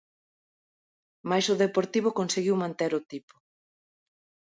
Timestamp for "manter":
2.63-2.91